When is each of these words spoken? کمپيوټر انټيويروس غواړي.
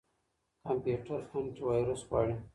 کمپيوټر 0.65 1.19
انټيويروس 1.35 2.01
غواړي. 2.09 2.35